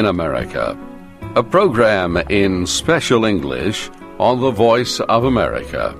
in 0.00 0.06
America, 0.06 0.78
a 1.36 1.42
program 1.42 2.16
in 2.30 2.66
special 2.66 3.26
English 3.26 3.90
on 4.18 4.40
the 4.40 4.50
Voice 4.50 4.98
of 4.98 5.24
America. 5.24 5.94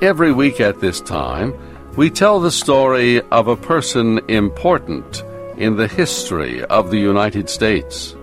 Every 0.00 0.30
week 0.30 0.60
at 0.60 0.80
this 0.80 1.00
time, 1.00 1.52
we 1.96 2.10
tell 2.10 2.38
the 2.38 2.52
story 2.52 3.20
of 3.32 3.48
a 3.48 3.56
person 3.56 4.20
important 4.28 5.24
in 5.56 5.74
the 5.74 5.88
history 5.88 6.62
of 6.66 6.92
the 6.92 6.98
United 6.98 7.50
States. 7.50 8.14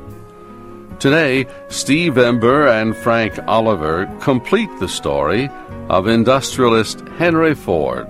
Today, 0.97 1.45
Steve 1.67 2.17
Ember 2.17 2.69
and 2.69 2.95
Frank 2.95 3.37
Oliver 3.49 4.05
complete 4.21 4.71
the 4.79 4.87
story 4.87 5.49
of 5.89 6.07
industrialist 6.07 7.01
Henry 7.19 7.53
Ford. 7.53 8.07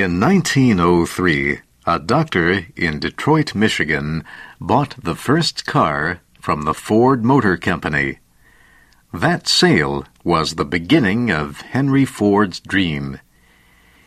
In 0.00 0.18
1903, 0.18 1.58
a 1.84 1.98
doctor 1.98 2.64
in 2.74 3.00
Detroit, 3.00 3.54
Michigan, 3.54 4.24
bought 4.58 4.94
the 4.96 5.14
first 5.14 5.66
car 5.66 6.22
from 6.40 6.62
the 6.62 6.72
Ford 6.72 7.22
Motor 7.22 7.58
Company. 7.58 8.18
That 9.12 9.46
sale 9.46 10.06
was 10.24 10.54
the 10.54 10.64
beginning 10.64 11.30
of 11.30 11.60
Henry 11.60 12.06
Ford's 12.06 12.60
dream. 12.60 13.20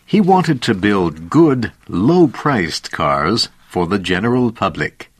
He 0.03 0.19
wanted 0.19 0.63
to 0.63 0.73
build 0.73 1.29
good, 1.29 1.71
low-priced 1.87 2.91
cars 2.91 3.49
for 3.69 3.85
the 3.85 3.99
general 3.99 4.51
public. 4.51 5.11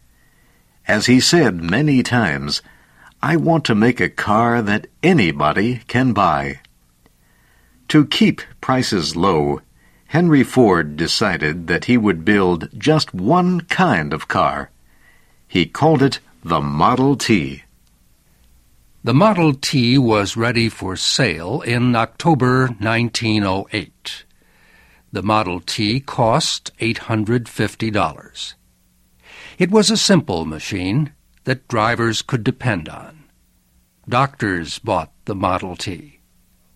As 0.88 1.06
he 1.06 1.20
said 1.20 1.62
many 1.62 2.02
times, 2.02 2.64
I 3.22 3.36
want 3.36 3.64
to 3.66 3.76
make 3.76 4.02
a 4.02 4.10
car 4.10 4.64
that 4.64 4.88
anybody 5.04 5.82
can 5.86 6.14
buy. 6.14 6.62
To 7.90 8.08
keep 8.08 8.42
prices 8.60 9.16
low, 9.16 9.62
Henry 10.14 10.44
Ford 10.44 10.96
decided 10.96 11.66
that 11.66 11.86
he 11.86 11.98
would 11.98 12.24
build 12.24 12.70
just 12.78 13.16
one 13.16 13.62
kind 13.62 14.14
of 14.14 14.28
car. 14.28 14.70
He 15.48 15.66
called 15.66 16.04
it 16.04 16.20
the 16.44 16.62
Model 16.62 17.16
T. 17.16 17.64
The 19.04 19.16
Model 19.16 19.56
T 19.56 19.98
was 19.98 20.38
ready 20.38 20.70
for 20.70 20.96
sale 20.96 21.62
in 21.62 21.96
October 21.96 22.68
1908. 22.68 24.24
The 25.12 25.24
Model 25.24 25.60
T 25.60 26.00
cost 26.00 26.72
$850. 26.78 28.54
It 29.58 29.72
was 29.72 29.90
a 29.90 29.98
simple 29.98 30.46
machine 30.46 31.12
that 31.46 31.68
drivers 31.68 32.22
could 32.22 32.44
depend 32.44 32.88
on. 32.88 33.24
Doctors 34.08 34.78
bought 34.78 35.12
the 35.26 35.34
Model 35.34 35.76
T. 35.76 36.20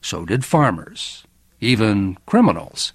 So 0.02 0.26
did 0.26 0.44
farmers, 0.44 1.28
even 1.62 2.18
criminals. 2.26 2.94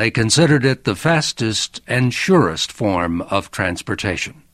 They 0.00 0.10
considered 0.10 0.64
it 0.64 0.84
the 0.84 0.96
fastest 0.96 1.82
and 1.86 2.14
surest 2.14 2.72
form 2.72 3.20
of 3.20 3.50
transportation. 3.50 4.44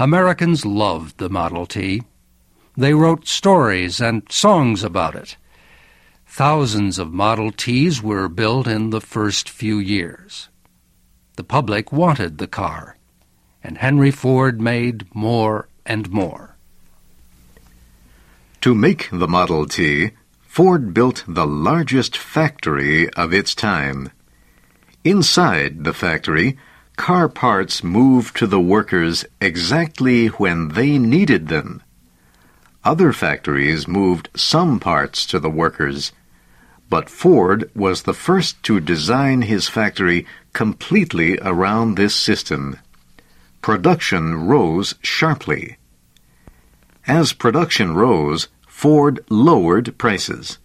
Americans 0.00 0.66
loved 0.66 1.18
the 1.18 1.30
Model 1.30 1.64
T. 1.64 2.02
They 2.76 2.92
wrote 2.92 3.28
stories 3.28 4.00
and 4.00 4.24
songs 4.32 4.82
about 4.82 5.14
it. 5.14 5.36
Thousands 6.26 6.98
of 6.98 7.12
Model 7.12 7.52
Ts 7.52 8.02
were 8.02 8.28
built 8.28 8.66
in 8.66 8.90
the 8.90 9.00
first 9.00 9.48
few 9.48 9.78
years. 9.78 10.48
The 11.36 11.44
public 11.44 11.92
wanted 11.92 12.38
the 12.38 12.48
car, 12.48 12.96
and 13.62 13.78
Henry 13.78 14.10
Ford 14.10 14.60
made 14.60 15.06
more 15.14 15.68
and 15.86 16.10
more. 16.10 16.56
To 18.62 18.74
make 18.74 19.08
the 19.12 19.28
Model 19.28 19.66
T, 19.66 20.10
Ford 20.48 20.92
built 20.92 21.22
the 21.28 21.46
largest 21.46 22.16
factory 22.16 23.08
of 23.10 23.32
its 23.32 23.54
time. 23.54 24.10
Inside 25.04 25.82
the 25.82 25.92
factory, 25.92 26.56
car 26.96 27.28
parts 27.28 27.82
moved 27.82 28.36
to 28.36 28.46
the 28.46 28.60
workers 28.60 29.24
exactly 29.40 30.28
when 30.28 30.68
they 30.68 30.96
needed 30.96 31.48
them. 31.48 31.82
Other 32.84 33.12
factories 33.12 33.88
moved 33.88 34.28
some 34.36 34.78
parts 34.78 35.26
to 35.26 35.40
the 35.40 35.50
workers, 35.50 36.12
but 36.88 37.10
Ford 37.10 37.68
was 37.74 38.02
the 38.02 38.14
first 38.14 38.62
to 38.64 38.78
design 38.78 39.42
his 39.42 39.68
factory 39.68 40.26
completely 40.52 41.38
around 41.40 41.96
this 41.96 42.14
system. 42.14 42.78
Production 43.60 44.46
rose 44.46 44.94
sharply. 45.02 45.78
As 47.08 47.32
production 47.32 47.94
rose, 47.94 48.48
Ford 48.68 49.18
lowered 49.28 49.96
prices. 49.98 50.58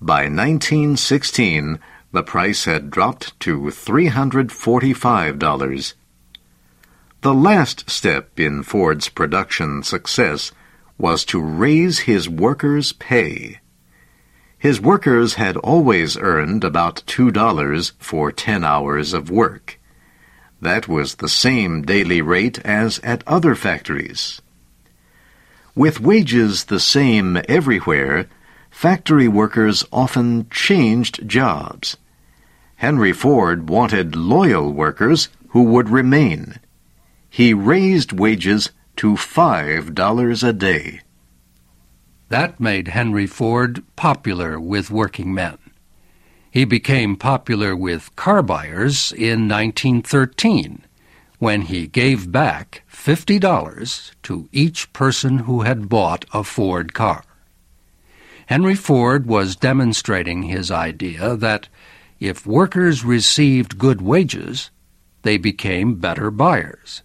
By 0.00 0.22
1916, 0.22 1.78
the 2.12 2.22
price 2.22 2.64
had 2.64 2.90
dropped 2.90 3.38
to 3.40 3.60
$345. 3.60 5.94
The 7.22 7.34
last 7.34 7.90
step 7.90 8.40
in 8.40 8.62
Ford's 8.62 9.08
production 9.08 9.82
success 9.82 10.52
was 10.98 11.24
to 11.26 11.40
raise 11.40 12.00
his 12.00 12.28
workers' 12.28 12.92
pay. 12.92 13.60
His 14.58 14.80
workers 14.80 15.34
had 15.34 15.56
always 15.56 16.16
earned 16.16 16.64
about 16.64 17.04
$2 17.06 17.92
for 17.98 18.32
10 18.32 18.64
hours 18.64 19.14
of 19.14 19.30
work. 19.30 19.78
That 20.60 20.88
was 20.88 21.14
the 21.14 21.28
same 21.28 21.82
daily 21.82 22.20
rate 22.20 22.58
as 22.60 22.98
at 23.00 23.22
other 23.26 23.54
factories. 23.54 24.42
With 25.74 26.00
wages 26.00 26.64
the 26.64 26.80
same 26.80 27.40
everywhere, 27.48 28.28
factory 28.70 29.28
workers 29.28 29.84
often 29.92 30.48
changed 30.50 31.28
jobs. 31.28 31.96
Henry 32.76 33.12
Ford 33.12 33.68
wanted 33.68 34.16
loyal 34.16 34.72
workers 34.72 35.28
who 35.48 35.64
would 35.64 35.90
remain. 35.90 36.58
He 37.28 37.52
raised 37.52 38.12
wages 38.12 38.70
to 38.96 39.14
$5 39.14 40.48
a 40.48 40.52
day. 40.52 41.00
That 42.28 42.60
made 42.60 42.88
Henry 42.88 43.26
Ford 43.26 43.82
popular 43.96 44.58
with 44.58 44.90
working 44.90 45.34
men. 45.34 45.58
He 46.50 46.64
became 46.64 47.16
popular 47.16 47.76
with 47.76 48.14
car 48.16 48.42
buyers 48.42 49.12
in 49.12 49.48
1913 49.48 50.84
when 51.38 51.62
he 51.62 51.86
gave 51.86 52.30
back 52.30 52.82
$50 52.92 54.12
to 54.22 54.48
each 54.52 54.92
person 54.92 55.38
who 55.40 55.62
had 55.62 55.88
bought 55.88 56.24
a 56.32 56.44
Ford 56.44 56.92
car. 56.92 57.24
Henry 58.50 58.74
Ford 58.74 59.26
was 59.26 59.56
demonstrating 59.56 60.42
his 60.42 60.70
idea 60.70 61.36
that 61.36 61.68
if 62.18 62.46
workers 62.46 63.04
received 63.04 63.78
good 63.78 64.02
wages, 64.02 64.70
they 65.22 65.38
became 65.38 65.94
better 65.94 66.30
buyers 66.30 67.02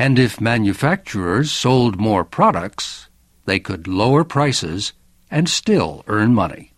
and 0.00 0.18
if 0.18 0.40
manufacturers 0.40 1.52
sold 1.52 2.00
more 2.00 2.24
products, 2.24 3.10
they 3.44 3.60
could 3.60 3.86
lower 3.86 4.24
prices 4.24 4.94
and 5.30 5.46
still 5.46 6.02
earn 6.06 6.32
money. 6.32 6.72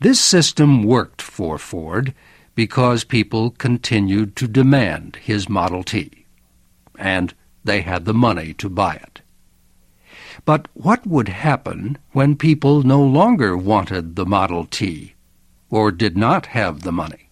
This 0.00 0.18
system 0.18 0.82
worked 0.82 1.22
for 1.22 1.56
Ford 1.56 2.12
because 2.56 3.04
people 3.04 3.50
continued 3.50 4.34
to 4.34 4.48
demand 4.48 5.18
his 5.22 5.48
Model 5.48 5.84
T, 5.84 6.26
and 6.98 7.32
they 7.62 7.82
had 7.82 8.06
the 8.06 8.20
money 8.28 8.52
to 8.54 8.68
buy 8.68 8.94
it. 8.94 9.20
But 10.44 10.68
what 10.74 11.06
would 11.06 11.28
happen 11.28 11.96
when 12.12 12.36
people 12.36 12.82
no 12.82 13.02
longer 13.02 13.56
wanted 13.56 14.14
the 14.14 14.26
Model 14.26 14.66
T 14.66 15.14
or 15.70 15.90
did 15.90 16.16
not 16.16 16.46
have 16.46 16.82
the 16.82 16.92
money? 16.92 17.30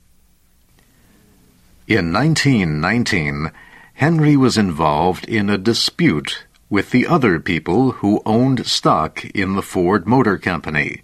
In 1.87 2.13
1919, 2.13 3.51
Henry 3.95 4.37
was 4.37 4.57
involved 4.57 5.27
in 5.27 5.51
a 5.51 5.59
dispute 5.59 6.47
with 6.71 6.91
the 6.91 7.07
other 7.07 7.39
people 7.39 7.93
who 7.93 8.23
owned 8.25 8.67
stock 8.67 9.25
in 9.27 9.57
the 9.57 9.63
Ford 9.63 10.07
Motor 10.07 10.39
Company. 10.39 11.03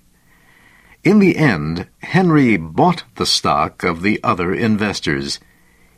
In 1.04 1.18
the 1.18 1.36
end, 1.36 1.88
Henry 2.00 2.56
bought 2.56 3.04
the 3.16 3.26
stock 3.26 3.84
of 3.84 4.00
the 4.00 4.18
other 4.24 4.54
investors. 4.54 5.40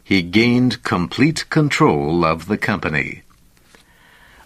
He 0.02 0.22
gained 0.22 0.82
complete 0.82 1.48
control 1.50 2.24
of 2.24 2.46
the 2.46 2.58
company. 2.58 3.22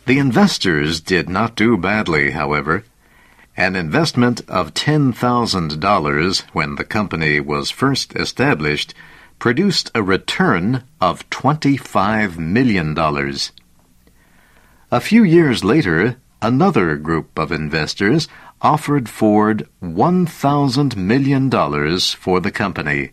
The 0.07 0.19
investors 0.19 1.01
did 1.01 1.31
not 1.31 1.57
do 1.57 1.79
badly, 1.79 2.33
however. 2.33 2.85
An 3.57 3.75
investment 3.75 4.43
of 4.49 4.75
$10,000 4.75 6.41
when 6.53 6.75
the 6.75 6.85
company 6.85 7.41
was 7.41 7.71
first 7.71 8.15
established 8.15 8.93
produced 9.39 9.91
a 9.95 10.03
return 10.03 10.85
of 11.01 11.29
$25 11.31 12.37
million. 12.37 12.95
A 14.91 15.01
few 15.01 15.25
years 15.25 15.65
later, 15.65 16.17
another 16.43 16.97
group 16.97 17.39
of 17.39 17.51
investors 17.51 18.29
offered 18.61 19.09
Ford 19.09 19.67
$1,000 19.83 20.97
million 20.97 21.51
for 22.01 22.41
the 22.41 22.51
company. 22.51 23.11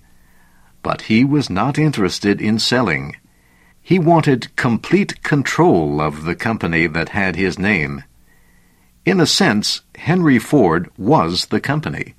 But 0.83 1.03
he 1.03 1.23
was 1.23 1.49
not 1.49 1.77
interested 1.77 2.41
in 2.41 2.59
selling. 2.59 3.15
He 3.81 3.99
wanted 3.99 4.55
complete 4.55 5.23
control 5.23 5.99
of 5.99 6.23
the 6.23 6.35
company 6.35 6.87
that 6.87 7.09
had 7.09 7.35
his 7.35 7.57
name. 7.57 8.03
In 9.05 9.19
a 9.19 9.25
sense, 9.25 9.81
Henry 9.95 10.39
Ford 10.39 10.89
was 10.97 11.47
the 11.47 11.59
company. 11.59 12.13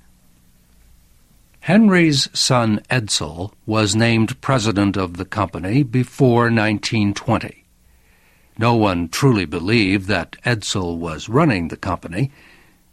Henry's 1.61 2.27
son 2.37 2.81
Edsel 2.89 3.53
was 3.65 3.95
named 3.95 4.41
president 4.41 4.97
of 4.97 5.15
the 5.15 5.23
company 5.23 5.81
before 5.81 6.51
1920. 6.51 7.63
No 8.57 8.75
one 8.75 9.07
truly 9.07 9.45
believed 9.45 10.07
that 10.07 10.35
Edsel 10.45 10.97
was 10.97 11.29
running 11.29 11.69
the 11.69 11.77
company. 11.77 12.31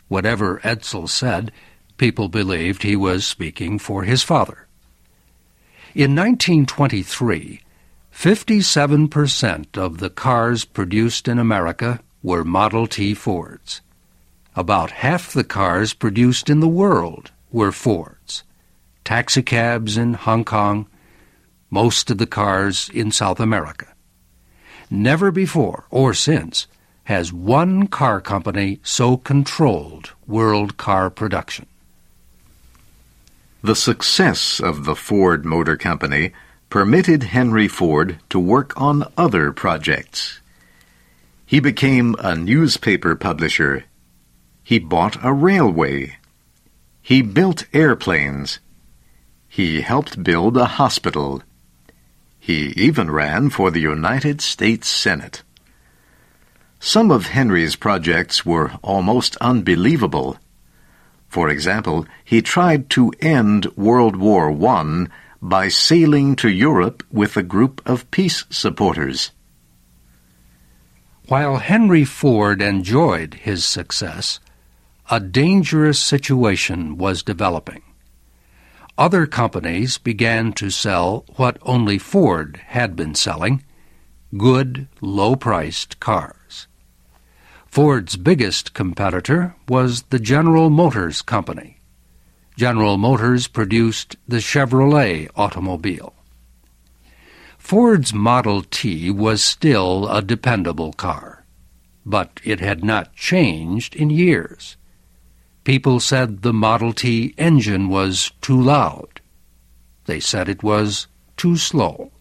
Whatever 0.06 0.60
Edsel 0.60 1.08
said, 1.08 1.50
people 1.96 2.28
believed 2.28 2.82
he 2.82 2.94
was 2.94 3.26
speaking 3.26 3.78
for 3.78 4.04
his 4.04 4.22
father. 4.22 4.68
In 5.92 6.14
1923, 6.14 7.60
57% 8.20 9.78
of 9.78 9.96
the 9.96 10.10
cars 10.10 10.66
produced 10.66 11.26
in 11.26 11.38
America 11.38 12.00
were 12.22 12.44
Model 12.44 12.86
T 12.86 13.14
Fords. 13.14 13.80
About 14.54 14.90
half 14.90 15.32
the 15.32 15.42
cars 15.42 15.94
produced 15.94 16.50
in 16.50 16.60
the 16.60 16.68
world 16.68 17.30
were 17.50 17.72
Fords 17.72 18.42
taxicabs 19.04 19.96
in 19.96 20.12
Hong 20.12 20.44
Kong, 20.44 20.86
most 21.70 22.10
of 22.10 22.18
the 22.18 22.26
cars 22.26 22.90
in 22.92 23.10
South 23.10 23.40
America. 23.40 23.86
Never 24.90 25.30
before 25.30 25.86
or 25.90 26.12
since 26.12 26.66
has 27.04 27.32
one 27.32 27.86
car 27.86 28.20
company 28.20 28.80
so 28.82 29.16
controlled 29.16 30.10
world 30.26 30.76
car 30.76 31.08
production. 31.08 31.64
The 33.62 33.74
success 33.74 34.60
of 34.60 34.84
the 34.84 34.94
Ford 34.94 35.46
Motor 35.46 35.78
Company 35.78 36.32
permitted 36.70 37.24
Henry 37.24 37.68
Ford 37.68 38.18
to 38.30 38.38
work 38.40 38.72
on 38.80 39.04
other 39.18 39.52
projects. 39.52 40.40
He 41.44 41.60
became 41.60 42.16
a 42.18 42.34
newspaper 42.34 43.14
publisher. 43.14 43.84
He 44.62 44.78
bought 44.78 45.22
a 45.22 45.32
railway. 45.32 46.16
He 47.02 47.20
built 47.20 47.66
airplanes 47.74 48.60
he 49.52 49.80
helped 49.80 50.22
build 50.22 50.56
a 50.56 50.78
hospital. 50.78 51.42
He 52.38 52.68
even 52.76 53.10
ran 53.10 53.50
for 53.50 53.72
the 53.72 53.80
United 53.80 54.40
States 54.40 54.88
Senate. 54.88 55.42
Some 56.78 57.10
of 57.10 57.26
Henry's 57.26 57.74
projects 57.74 58.46
were 58.46 58.70
almost 58.80 59.36
unbelievable. 59.40 60.36
For 61.28 61.48
example, 61.48 62.06
he 62.24 62.40
tried 62.42 62.88
to 62.90 63.12
end 63.20 63.66
World 63.76 64.14
War 64.14 64.52
I 64.68 65.06
by 65.40 65.68
sailing 65.68 66.36
to 66.36 66.48
Europe 66.48 67.02
with 67.10 67.36
a 67.36 67.42
group 67.42 67.80
of 67.86 68.10
peace 68.10 68.44
supporters. 68.50 69.30
While 71.28 71.58
Henry 71.58 72.04
Ford 72.04 72.60
enjoyed 72.60 73.34
his 73.34 73.64
success, 73.64 74.40
a 75.10 75.20
dangerous 75.20 75.98
situation 75.98 76.98
was 76.98 77.22
developing 77.22 77.82
other 79.00 79.26
companies 79.26 79.96
began 79.96 80.52
to 80.52 80.68
sell 80.68 81.24
what 81.36 81.56
only 81.62 81.96
Ford 81.96 82.60
had 82.66 82.94
been 82.94 83.14
selling 83.14 83.64
good, 84.36 84.86
low 85.00 85.34
priced 85.34 85.98
cars. 86.00 86.68
Ford's 87.66 88.16
biggest 88.16 88.74
competitor 88.74 89.56
was 89.66 90.02
the 90.10 90.18
General 90.18 90.68
Motors 90.68 91.22
Company. 91.22 91.79
General 92.60 92.98
Motors 92.98 93.48
produced 93.48 94.16
the 94.28 94.36
Chevrolet 94.36 95.30
automobile. 95.34 96.12
Ford's 97.56 98.12
Model 98.12 98.60
T 98.60 99.10
was 99.10 99.42
still 99.42 100.06
a 100.10 100.20
dependable 100.20 100.92
car, 100.92 101.46
but 102.04 102.38
it 102.44 102.60
had 102.60 102.84
not 102.84 103.14
changed 103.14 103.96
in 103.96 104.10
years. 104.10 104.76
People 105.64 106.00
said 106.00 106.42
the 106.42 106.52
Model 106.52 106.92
T 106.92 107.34
engine 107.38 107.88
was 107.88 108.30
too 108.42 108.60
loud. 108.60 109.22
They 110.04 110.20
said 110.20 110.46
it 110.46 110.62
was 110.62 111.06
too 111.38 111.56
slow. 111.56 112.12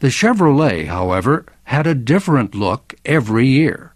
The 0.00 0.10
Chevrolet, 0.10 0.88
however, 0.88 1.46
had 1.62 1.86
a 1.86 1.94
different 1.94 2.54
look 2.54 2.92
every 3.06 3.46
year, 3.46 3.94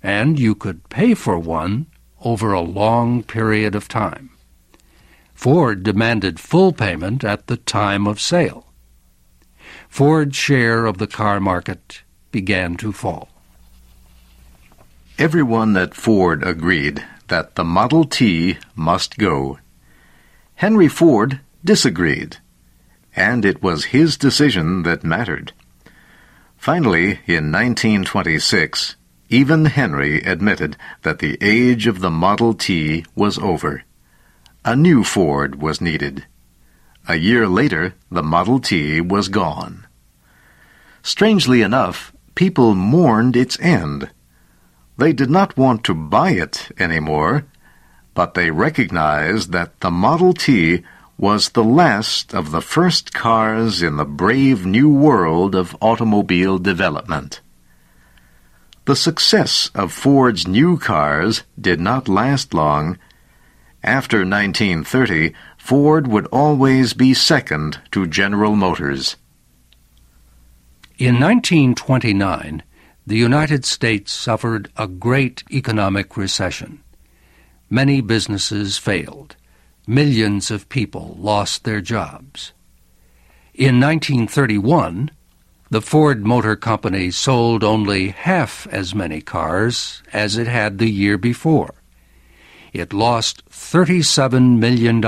and 0.00 0.38
you 0.38 0.54
could 0.54 0.88
pay 0.88 1.14
for 1.14 1.40
one 1.40 1.86
over 2.20 2.52
a 2.52 2.60
long 2.60 3.24
period 3.24 3.74
of 3.74 3.88
time. 3.88 4.30
Ford 5.40 5.82
demanded 5.82 6.38
full 6.38 6.70
payment 6.70 7.24
at 7.24 7.46
the 7.46 7.56
time 7.56 8.06
of 8.06 8.20
sale. 8.20 8.66
Ford's 9.88 10.36
share 10.36 10.84
of 10.84 10.98
the 10.98 11.06
car 11.06 11.40
market 11.40 12.02
began 12.30 12.76
to 12.76 12.92
fall. 12.92 13.30
Everyone 15.18 15.78
at 15.78 15.94
Ford 15.94 16.42
agreed 16.42 17.02
that 17.28 17.54
the 17.54 17.64
Model 17.64 18.04
T 18.04 18.58
must 18.76 19.16
go. 19.16 19.58
Henry 20.56 20.88
Ford 20.88 21.40
disagreed, 21.64 22.36
and 23.16 23.42
it 23.46 23.62
was 23.62 23.96
his 23.96 24.18
decision 24.18 24.82
that 24.82 25.04
mattered. 25.04 25.54
Finally, 26.58 27.20
in 27.26 27.50
1926, 27.50 28.96
even 29.30 29.64
Henry 29.64 30.20
admitted 30.20 30.76
that 31.00 31.20
the 31.20 31.38
age 31.40 31.86
of 31.86 32.00
the 32.00 32.10
Model 32.10 32.52
T 32.52 33.06
was 33.14 33.38
over. 33.38 33.84
A 34.64 34.76
new 34.76 35.04
Ford 35.04 35.62
was 35.62 35.80
needed. 35.80 36.26
A 37.08 37.16
year 37.16 37.48
later, 37.48 37.94
the 38.10 38.22
Model 38.22 38.60
T 38.60 39.00
was 39.00 39.28
gone. 39.28 39.86
Strangely 41.02 41.62
enough, 41.62 42.12
people 42.34 42.74
mourned 42.74 43.36
its 43.36 43.58
end. 43.60 44.10
They 44.98 45.14
did 45.14 45.30
not 45.30 45.56
want 45.56 45.82
to 45.84 45.94
buy 45.94 46.32
it 46.32 46.70
anymore, 46.78 47.46
but 48.12 48.34
they 48.34 48.50
recognized 48.50 49.50
that 49.52 49.80
the 49.80 49.90
Model 49.90 50.34
T 50.34 50.82
was 51.16 51.50
the 51.50 51.64
last 51.64 52.34
of 52.34 52.50
the 52.50 52.60
first 52.60 53.14
cars 53.14 53.82
in 53.82 53.96
the 53.96 54.04
brave 54.04 54.66
new 54.66 54.90
world 54.90 55.54
of 55.54 55.76
automobile 55.80 56.58
development. 56.58 57.40
The 58.84 58.96
success 58.96 59.70
of 59.74 59.92
Ford's 59.92 60.46
new 60.46 60.78
cars 60.78 61.44
did 61.58 61.80
not 61.80 62.08
last 62.08 62.52
long. 62.52 62.98
After 63.82 64.18
1930, 64.18 65.32
Ford 65.56 66.06
would 66.06 66.26
always 66.26 66.92
be 66.92 67.14
second 67.14 67.80
to 67.92 68.06
General 68.06 68.54
Motors. 68.54 69.16
In 70.98 71.14
1929, 71.14 72.62
the 73.06 73.16
United 73.16 73.64
States 73.64 74.12
suffered 74.12 74.70
a 74.76 74.86
great 74.86 75.44
economic 75.50 76.14
recession. 76.18 76.82
Many 77.70 78.02
businesses 78.02 78.76
failed. 78.76 79.36
Millions 79.86 80.50
of 80.50 80.68
people 80.68 81.16
lost 81.18 81.64
their 81.64 81.80
jobs. 81.80 82.52
In 83.54 83.80
1931, 83.80 85.10
the 85.70 85.80
Ford 85.80 86.26
Motor 86.26 86.54
Company 86.54 87.10
sold 87.10 87.64
only 87.64 88.08
half 88.08 88.66
as 88.66 88.94
many 88.94 89.22
cars 89.22 90.02
as 90.12 90.36
it 90.36 90.48
had 90.48 90.76
the 90.76 90.90
year 90.90 91.16
before. 91.16 91.79
It 92.72 92.92
lost 92.92 93.48
$37 93.50 94.58
million. 94.58 95.02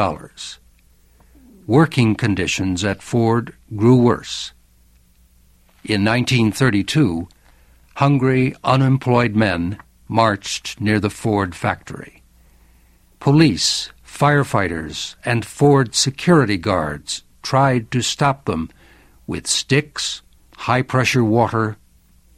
Working 1.67 2.15
conditions 2.15 2.85
at 2.85 3.03
Ford 3.03 3.55
grew 3.77 3.97
worse. 3.97 4.53
In 5.85 6.05
1932, 6.05 7.29
hungry, 7.97 8.55
unemployed 8.65 9.35
men 9.37 9.79
marched 10.09 10.81
near 10.81 11.01
the 11.01 11.11
Ford 11.11 11.55
factory. 11.55 12.23
Police, 13.21 13.91
firefighters, 14.05 15.15
and 15.25 15.45
Ford 15.45 15.95
security 15.95 16.57
guards 16.57 17.23
tried 17.43 17.91
to 17.93 18.03
stop 18.03 18.45
them 18.45 18.71
with 19.27 19.47
sticks, 19.47 20.23
high 20.57 20.83
pressure 20.83 21.25
water, 21.25 21.77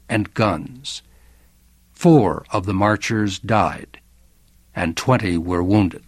and 0.08 0.32
guns. 0.34 1.02
Four 1.92 2.44
of 2.50 2.66
the 2.66 2.74
marchers 2.74 3.38
died, 3.38 4.00
and 4.74 4.96
twenty 4.96 5.38
were 5.38 5.62
wounded. 5.62 6.04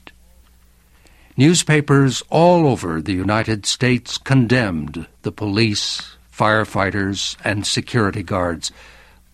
Newspapers 1.37 2.23
all 2.31 2.67
over 2.67 3.01
the 3.01 3.13
United 3.13 3.67
States 3.67 4.17
condemned 4.17 5.07
the 5.23 5.33
police, 5.33 6.17
firefighters, 6.33 7.37
and 7.45 7.67
security 7.67 8.23
guards 8.23 8.73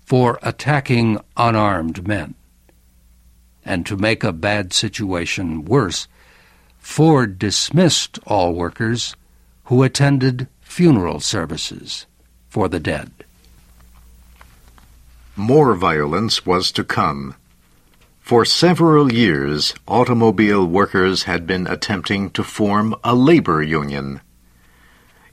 for 0.04 0.38
attacking 0.42 1.20
unarmed 1.36 2.06
men. 2.06 2.34
And 3.64 3.86
to 3.86 3.96
make 3.96 4.24
a 4.24 4.32
bad 4.32 4.72
situation 4.72 5.64
worse, 5.64 6.08
Ford 6.78 7.38
dismissed 7.38 8.18
all 8.26 8.52
workers 8.52 9.14
who 9.66 9.84
attended 9.84 10.48
funeral 10.60 11.20
services 11.20 12.06
for 12.48 12.68
the 12.68 12.80
dead. 12.80 13.12
More 15.36 15.74
violence 15.74 16.44
was 16.44 16.72
to 16.72 16.82
come. 16.82 17.36
For 18.22 18.44
several 18.44 19.12
years, 19.12 19.74
automobile 19.86 20.64
workers 20.64 21.24
had 21.24 21.44
been 21.44 21.66
attempting 21.66 22.30
to 22.30 22.44
form 22.44 22.94
a 23.02 23.16
labor 23.16 23.62
union. 23.62 24.20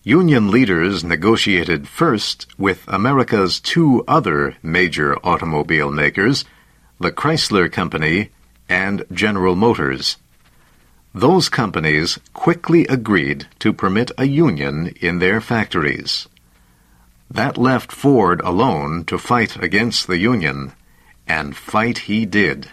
Union 0.04 0.50
leaders 0.50 1.04
negotiated 1.04 1.88
first 1.88 2.48
with 2.58 2.84
America's 2.88 3.60
two 3.60 4.04
other 4.08 4.58
major 4.64 5.16
automobile 5.24 5.92
makers, 5.92 6.44
the 7.00 7.12
Chrysler 7.12 7.72
Company, 7.72 8.32
and 8.68 9.06
General 9.14 9.56
Motors. 9.56 10.18
Those 11.14 11.48
companies 11.48 12.20
quickly 12.34 12.88
agreed 12.88 13.48
to 13.60 13.72
permit 13.72 14.12
a 14.18 14.26
union 14.26 14.94
in 15.00 15.20
their 15.20 15.40
factories. 15.40 16.28
That 17.30 17.58
left 17.58 17.92
Ford 17.92 18.42
alone 18.42 19.06
to 19.06 19.20
fight 19.20 19.62
against 19.62 20.08
the 20.08 20.18
union, 20.18 20.74
and 21.28 21.56
fight 21.56 22.10
he 22.10 22.26
did. 22.26 22.68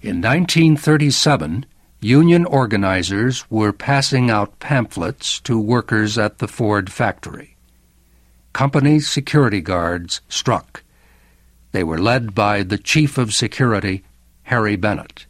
In 0.00 0.20
1937, 0.20 1.66
union 2.00 2.44
organizers 2.44 3.44
were 3.50 3.72
passing 3.72 4.30
out 4.30 4.60
pamphlets 4.60 5.40
to 5.40 5.58
workers 5.58 6.16
at 6.16 6.38
the 6.38 6.46
Ford 6.46 6.92
factory. 6.92 7.56
Company 8.52 9.00
security 9.00 9.60
guards 9.60 10.20
struck. 10.28 10.84
They 11.72 11.82
were 11.82 11.98
led 11.98 12.32
by 12.32 12.62
the 12.62 12.78
chief 12.78 13.18
of 13.18 13.34
security, 13.34 14.04
Harry 14.44 14.76
Bennett. 14.76 15.26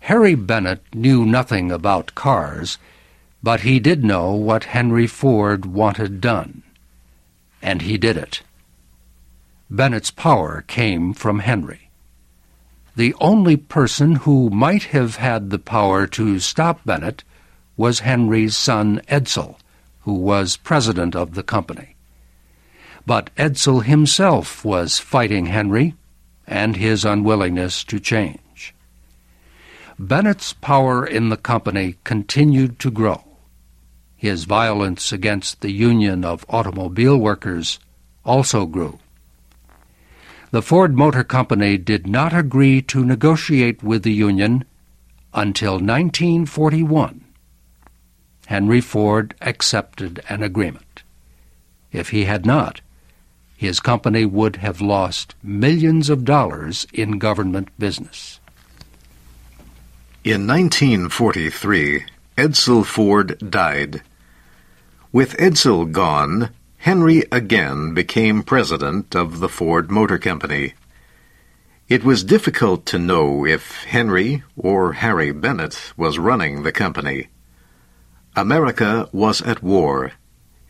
Harry 0.00 0.36
Bennett 0.36 0.82
knew 0.94 1.26
nothing 1.26 1.72
about 1.72 2.14
cars, 2.14 2.78
but 3.42 3.62
he 3.62 3.80
did 3.80 4.04
know 4.04 4.32
what 4.32 4.64
Henry 4.70 5.08
Ford 5.08 5.66
wanted 5.66 6.20
done. 6.20 6.62
And 7.60 7.82
he 7.82 7.98
did 7.98 8.16
it. 8.16 8.42
Bennett's 9.68 10.12
power 10.12 10.62
came 10.68 11.12
from 11.12 11.40
Henry. 11.40 11.88
The 12.94 13.14
only 13.20 13.56
person 13.56 14.16
who 14.16 14.50
might 14.50 14.84
have 14.84 15.16
had 15.16 15.50
the 15.50 15.58
power 15.58 16.06
to 16.08 16.38
stop 16.38 16.80
Bennett 16.84 17.24
was 17.76 18.00
Henry's 18.00 18.56
son 18.56 19.00
Edsel, 19.08 19.56
who 20.00 20.12
was 20.12 20.58
president 20.58 21.16
of 21.16 21.34
the 21.34 21.42
company. 21.42 21.96
But 23.06 23.30
Edsel 23.36 23.82
himself 23.82 24.64
was 24.64 24.98
fighting 24.98 25.46
Henry 25.46 25.94
and 26.46 26.76
his 26.76 27.04
unwillingness 27.04 27.82
to 27.84 27.98
change. 27.98 28.74
Bennett's 29.98 30.52
power 30.52 31.06
in 31.06 31.30
the 31.30 31.36
company 31.36 31.96
continued 32.04 32.78
to 32.80 32.90
grow. 32.90 33.24
His 34.16 34.44
violence 34.44 35.12
against 35.12 35.62
the 35.62 35.72
Union 35.72 36.24
of 36.24 36.44
Automobile 36.48 37.16
Workers 37.16 37.78
also 38.24 38.66
grew. 38.66 38.98
The 40.52 40.60
Ford 40.60 40.94
Motor 40.94 41.24
Company 41.24 41.78
did 41.78 42.06
not 42.06 42.34
agree 42.34 42.82
to 42.82 43.06
negotiate 43.06 43.82
with 43.82 44.02
the 44.02 44.12
Union 44.12 44.66
until 45.32 45.80
1941. 45.80 47.24
Henry 48.48 48.82
Ford 48.82 49.34
accepted 49.40 50.22
an 50.28 50.42
agreement. 50.42 51.04
If 51.90 52.10
he 52.10 52.26
had 52.26 52.44
not, 52.44 52.82
his 53.56 53.80
company 53.80 54.26
would 54.26 54.56
have 54.56 54.82
lost 54.82 55.34
millions 55.42 56.10
of 56.10 56.22
dollars 56.22 56.86
in 56.92 57.18
government 57.18 57.70
business. 57.78 58.38
In 60.22 60.46
1943, 60.46 62.04
Edsel 62.36 62.84
Ford 62.84 63.38
died. 63.50 64.02
With 65.12 65.34
Edsel 65.38 65.90
gone, 65.90 66.50
Henry 66.82 67.24
again 67.32 67.94
became 67.94 68.42
president 68.42 69.16
of 69.16 69.40
the 69.40 69.48
Ford 69.48 69.90
Motor 69.90 70.18
Company. 70.18 70.74
It 71.88 72.04
was 72.04 72.22
difficult 72.22 72.86
to 72.86 72.98
know 72.98 73.46
if 73.46 73.84
Henry 73.84 74.42
or 74.56 74.92
Harry 74.92 75.32
Bennett 75.32 75.92
was 75.96 76.18
running 76.18 76.62
the 76.62 76.72
company. 76.72 77.28
America 78.36 79.08
was 79.12 79.42
at 79.42 79.62
war, 79.62 80.12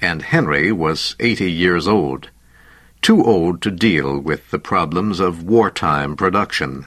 and 0.00 0.23
Henry 0.23 0.73
was 0.73 1.16
80 1.21 1.50
years 1.50 1.87
old, 1.87 2.31
too 3.02 3.23
old 3.23 3.61
to 3.62 3.71
deal 3.71 4.19
with 4.19 4.50
the 4.50 4.59
problems 4.59 5.21
of 5.21 5.45
wartime 5.45 6.16
production 6.16 6.87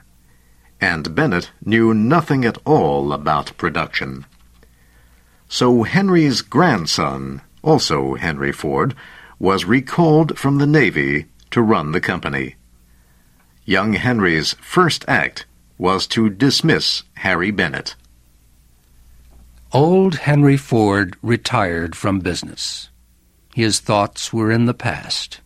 and 0.82 1.16
Bennett 1.16 1.52
knew 1.64 1.94
nothing 1.94 2.46
at 2.46 2.58
all 2.66 3.14
about 3.14 3.58
production. 3.58 4.26
So 5.48 5.84
Henry's 5.84 6.42
grandson, 6.42 7.42
also 7.64 8.16
Henry 8.16 8.52
Ford, 8.52 8.94
was 9.40 9.66
recalled 9.66 10.38
from 10.38 10.58
the 10.58 10.68
Navy 10.68 11.26
to 11.52 11.62
run 11.62 11.92
the 11.92 12.02
company. 12.02 12.56
Young 13.66 13.94
Henry's 13.94 14.54
first 14.62 15.06
act 15.08 15.46
was 15.78 16.08
to 16.08 16.30
dismiss 16.30 17.04
Harry 17.16 17.52
Bennett. 17.52 17.96
Old 19.74 20.16
Henry 20.16 20.58
Ford 20.58 21.16
retired 21.22 21.96
from 21.96 22.20
business. 22.20 22.90
His 23.54 23.80
thoughts 23.80 24.32
were 24.32 24.52
in 24.52 24.66
the 24.66 24.74
past. 24.74 25.42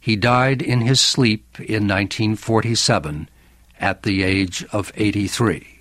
He 0.00 0.16
died 0.16 0.62
in 0.62 0.80
his 0.80 1.00
sleep 1.00 1.58
in 1.58 1.88
1947 1.88 3.28
at 3.80 4.02
the 4.02 4.22
age 4.22 4.64
of 4.72 4.92
83. 4.94 5.77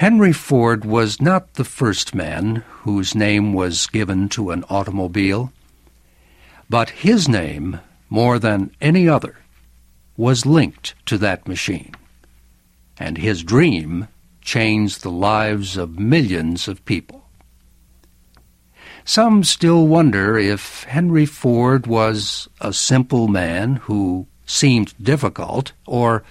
Henry 0.00 0.32
Ford 0.32 0.86
was 0.86 1.20
not 1.20 1.52
the 1.52 1.62
first 1.62 2.14
man 2.14 2.64
whose 2.84 3.14
name 3.14 3.52
was 3.52 3.86
given 3.86 4.30
to 4.30 4.50
an 4.50 4.64
automobile, 4.70 5.52
but 6.70 6.88
his 7.04 7.28
name, 7.28 7.80
more 8.08 8.38
than 8.38 8.74
any 8.80 9.06
other, 9.06 9.36
was 10.16 10.46
linked 10.46 10.94
to 11.04 11.18
that 11.18 11.46
machine, 11.46 11.92
and 12.98 13.18
his 13.18 13.44
dream 13.44 14.08
changed 14.40 15.02
the 15.02 15.10
lives 15.10 15.76
of 15.76 15.98
millions 15.98 16.66
of 16.66 16.82
people. 16.86 17.28
Some 19.04 19.44
still 19.44 19.86
wonder 19.86 20.38
if 20.38 20.84
Henry 20.84 21.26
Ford 21.26 21.86
was 21.86 22.48
a 22.58 22.72
simple 22.72 23.28
man 23.28 23.76
who 23.84 24.26
seemed 24.46 24.94
difficult, 24.98 25.72
or 25.84 26.24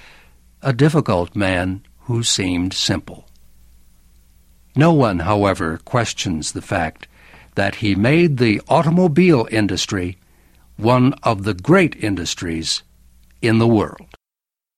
a 0.63 0.73
difficult 0.73 1.35
man 1.35 1.83
who 2.05 2.23
seemed 2.23 2.73
simple. 2.73 3.28
No 4.79 4.93
one, 4.93 5.19
however, 5.19 5.77
questions 5.83 6.53
the 6.53 6.61
fact 6.61 7.05
that 7.55 7.75
he 7.83 7.95
made 7.95 8.37
the 8.37 8.61
automobile 8.69 9.45
industry 9.51 10.17
one 10.77 11.11
of 11.21 11.43
the 11.43 11.53
great 11.53 11.97
industries 11.97 12.81
in 13.41 13.57
the 13.59 13.67
world. 13.67 14.07